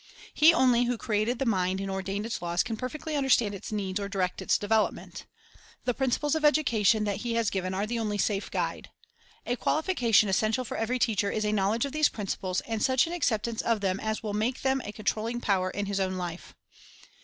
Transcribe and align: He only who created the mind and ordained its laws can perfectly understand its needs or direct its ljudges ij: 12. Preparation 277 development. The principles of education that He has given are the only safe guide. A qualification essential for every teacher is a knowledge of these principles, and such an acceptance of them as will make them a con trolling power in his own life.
He 0.33 0.51
only 0.51 0.85
who 0.85 0.97
created 0.97 1.37
the 1.37 1.45
mind 1.45 1.79
and 1.79 1.91
ordained 1.91 2.25
its 2.25 2.41
laws 2.41 2.63
can 2.63 2.75
perfectly 2.75 3.15
understand 3.15 3.53
its 3.53 3.71
needs 3.71 3.99
or 3.99 4.09
direct 4.09 4.41
its 4.41 4.57
ljudges 4.57 4.63
ij: 4.63 4.67
12. 4.69 4.69
Preparation 4.95 4.97
277 5.13 5.21
development. 5.21 5.27
The 5.85 5.93
principles 5.93 6.33
of 6.33 6.43
education 6.43 7.03
that 7.03 7.17
He 7.17 7.33
has 7.35 7.49
given 7.51 7.75
are 7.75 7.85
the 7.85 7.99
only 7.99 8.17
safe 8.17 8.49
guide. 8.49 8.89
A 9.45 9.55
qualification 9.55 10.27
essential 10.27 10.65
for 10.65 10.75
every 10.75 10.97
teacher 10.97 11.29
is 11.29 11.45
a 11.45 11.51
knowledge 11.53 11.85
of 11.85 11.91
these 11.91 12.09
principles, 12.09 12.61
and 12.61 12.81
such 12.81 13.05
an 13.05 13.13
acceptance 13.13 13.61
of 13.61 13.81
them 13.81 13.99
as 13.99 14.23
will 14.23 14.33
make 14.33 14.63
them 14.63 14.81
a 14.85 14.91
con 14.91 15.05
trolling 15.05 15.39
power 15.39 15.69
in 15.69 15.85
his 15.85 15.99
own 15.99 16.15
life. 16.17 16.55